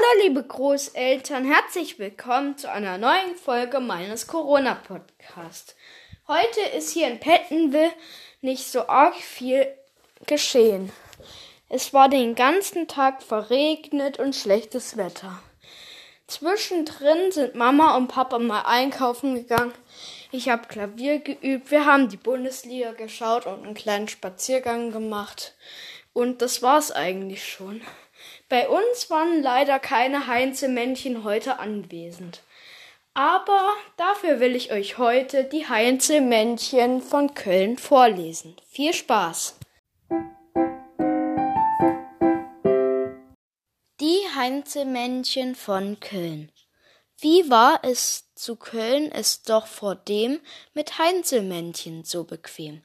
[0.00, 5.76] Hallo liebe Großeltern, herzlich willkommen zu einer neuen Folge meines Corona-Podcasts.
[6.26, 7.92] Heute ist hier in Pettenville
[8.40, 9.66] nicht so arg viel
[10.26, 10.90] geschehen.
[11.68, 15.42] Es war den ganzen Tag verregnet und schlechtes Wetter.
[16.28, 19.74] Zwischendrin sind Mama und Papa mal einkaufen gegangen.
[20.32, 25.54] Ich habe Klavier geübt, wir haben die Bundesliga geschaut und einen kleinen Spaziergang gemacht.
[26.14, 27.82] Und das war's eigentlich schon.
[28.50, 32.42] Bei uns waren leider keine Heinzelmännchen heute anwesend.
[33.14, 38.56] Aber dafür will ich euch heute die Heinzelmännchen von Köln vorlesen.
[38.68, 39.56] Viel Spaß!
[44.00, 46.50] Die Heinzelmännchen von Köln.
[47.20, 50.40] Wie war es zu Köln ist doch vor dem
[50.72, 52.82] mit Heinzelmännchen so bequem.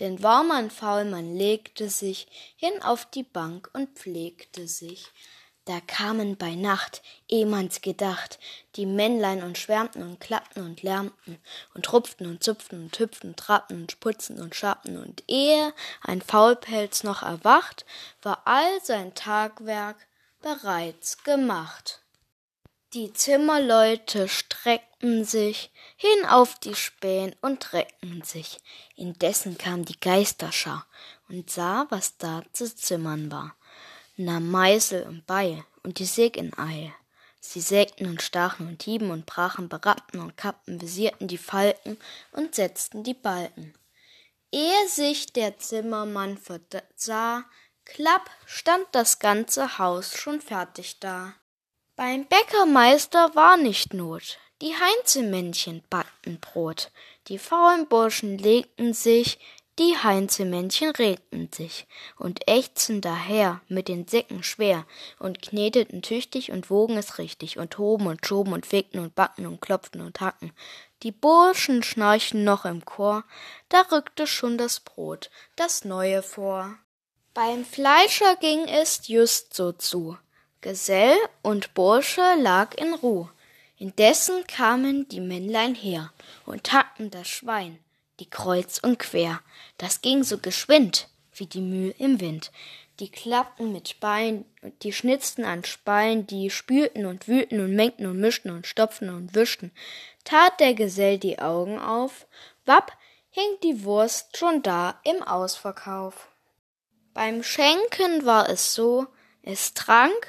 [0.00, 5.06] Denn war man faul, man legte sich hin auf die Bank und pflegte sich.
[5.64, 8.38] Da kamen bei Nacht, eh man's gedacht,
[8.76, 11.38] die Männlein und schwärmten und klappten und lärmten
[11.72, 17.04] und rupften und zupften und hüpften, trabten und putzten und schabten und ehe ein Faulpelz
[17.04, 17.86] noch erwacht,
[18.20, 19.96] war all sein Tagwerk
[20.42, 22.02] bereits gemacht.
[22.94, 28.56] Die Zimmerleute streckten sich hin auf die Spähen und reckten sich.
[28.96, 30.86] Indessen kam die Geisterschar
[31.28, 33.54] und sah, was da zu zimmern war,
[34.16, 36.94] nahm Meißel und Beil und die Säg in Eil.
[37.40, 41.98] Sie sägten und stachen und hieben und brachen, berappten und kappten, visierten die Falken
[42.32, 43.74] und setzten die Balken.
[44.50, 47.44] Ehe sich der Zimmermann versah,
[47.84, 51.34] klapp stand das ganze Haus schon fertig da.
[51.98, 54.38] Beim Bäckermeister war nicht Not.
[54.62, 56.92] Die Heinzelmännchen backten Brot.
[57.26, 59.40] Die faulen Burschen legten sich,
[59.80, 64.86] die Heinzelmännchen regten sich und ächzten daher mit den Säcken schwer
[65.18, 69.48] und kneteten tüchtig und wogen es richtig und hoben und schoben und fegten und backten
[69.48, 70.52] und klopften und hacken.
[71.02, 73.24] Die Burschen schnarchten noch im Chor,
[73.70, 76.78] da rückte schon das Brot, das neue vor.
[77.34, 80.16] Beim Fleischer ging es just so zu.
[80.60, 83.28] Gesell und Bursche lag in Ruh.
[83.76, 86.12] Indessen kamen die Männlein her
[86.46, 87.78] und hackten das Schwein,
[88.18, 89.40] die kreuz und quer.
[89.76, 92.50] Das ging so geschwind wie die Mühl im Wind.
[92.98, 94.44] Die klappten mit Speien,
[94.82, 99.36] die schnitzten an Speien, die spülten und wühlten und mengten und mischten und stopften und
[99.36, 99.70] wischten.
[100.24, 102.26] Tat der Gesell die Augen auf,
[102.66, 102.92] wapp,
[103.30, 106.26] hing die Wurst schon da im Ausverkauf.
[107.14, 109.06] Beim Schenken war es so,
[109.42, 110.26] es trank,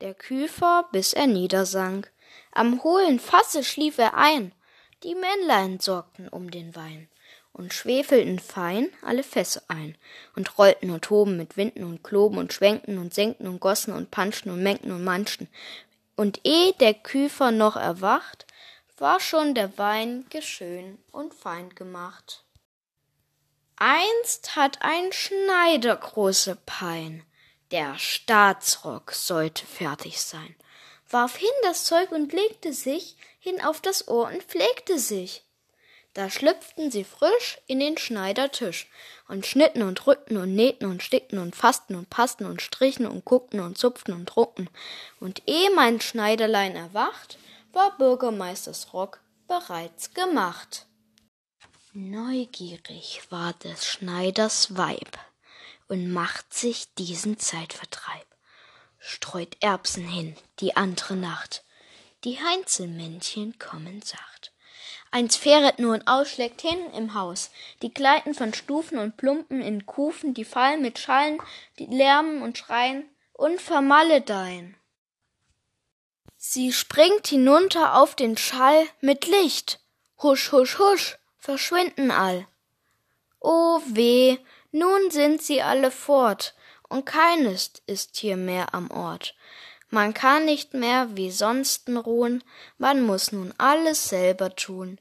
[0.00, 2.10] der Küfer, bis er niedersank.
[2.52, 4.52] Am hohlen Fasse schlief er ein,
[5.02, 7.08] die Männlein sorgten um den Wein
[7.52, 9.96] und schwefelten fein alle Fässer ein
[10.34, 14.10] und rollten und hoben mit Winden und Kloben und schwenkten und senkten und gossen und
[14.10, 15.48] panschten und mengten und manschten.
[16.16, 18.46] Und eh der Küfer noch erwacht,
[18.98, 22.44] war schon der Wein geschön und fein gemacht.
[23.76, 27.22] Einst hat ein Schneider große Pein,
[27.70, 30.54] der Staatsrock sollte fertig sein,
[31.10, 35.42] warf hin das Zeug und legte sich hin auf das Ohr und pflegte sich.
[36.14, 38.88] Da schlüpften sie frisch in den Schneidertisch
[39.28, 43.24] und schnitten und rückten und nähten und stickten und fassten und passten und strichen und
[43.24, 44.70] guckten und zupften und druckten.
[45.20, 47.36] Und eh mein Schneiderlein erwacht,
[47.72, 50.86] war Bürgermeisters Rock bereits gemacht.
[51.92, 55.18] Neugierig war des Schneiders Weib
[55.88, 58.26] und macht sich diesen Zeitvertreib.
[58.98, 61.64] Streut Erbsen hin, die andre Nacht.
[62.24, 64.52] Die Heinzelmännchen kommen sacht.
[65.10, 67.50] Eins fähret nur und ausschlägt hin im Haus.
[67.82, 71.38] Die gleiten von Stufen und Plumpen in Kufen, die fallen mit Schallen,
[71.78, 74.76] die lärmen und schreien und vermaledeien.
[76.36, 79.80] Sie springt hinunter auf den Schall mit Licht.
[80.22, 82.46] Husch, husch, husch, verschwinden all.
[83.40, 84.38] O weh,
[84.76, 86.54] nun sind sie alle fort,
[86.88, 89.34] und keines ist hier mehr am Ort.
[89.88, 92.44] Man kann nicht mehr wie sonsten ruhen,
[92.78, 94.98] man muss nun alles selber tun.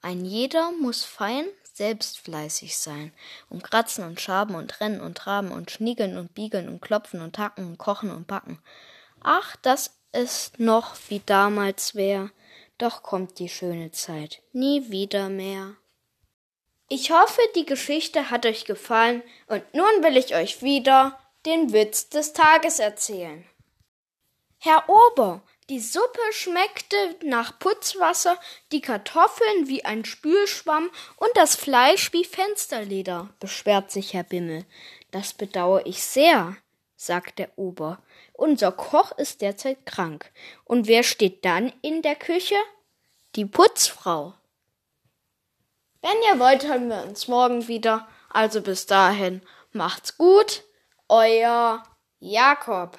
[0.00, 3.12] Ein jeder muss fein selbst fleißig sein,
[3.50, 7.38] und kratzen und schaben und rennen und traben und schniegeln und biegeln und klopfen und
[7.38, 8.62] hacken und kochen und backen.
[9.20, 12.30] Ach, das ist noch wie damals wär,
[12.78, 15.74] doch kommt die schöne Zeit nie wieder mehr.
[16.88, 22.08] Ich hoffe, die Geschichte hat euch gefallen und nun will ich euch wieder den Witz
[22.08, 23.44] des Tages erzählen.
[24.58, 28.38] Herr Ober, die Suppe schmeckte nach Putzwasser,
[28.70, 34.64] die Kartoffeln wie ein Spülschwamm und das Fleisch wie Fensterleder, beschwert sich Herr Bimmel.
[35.10, 36.56] Das bedauere ich sehr,
[36.96, 38.00] sagt der Ober.
[38.32, 40.30] unser Koch ist derzeit krank.
[40.64, 42.56] Und wer steht dann in der Küche?
[43.34, 44.34] Die Putzfrau.
[46.06, 48.06] Wenn ihr wollt, hören wir uns morgen wieder.
[48.30, 49.42] Also bis dahin,
[49.72, 50.62] macht's gut.
[51.08, 51.82] Euer
[52.20, 52.96] Jakob.